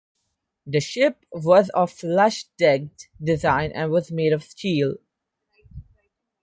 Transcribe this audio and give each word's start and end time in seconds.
The 0.65 0.79
ship 0.79 1.27
was 1.31 1.69
of 1.75 1.91
flush 1.91 2.45
decked 2.57 3.09
design 3.23 3.71
and 3.71 3.91
was 3.91 4.11
made 4.11 4.33
of 4.33 4.43
steel. 4.43 4.95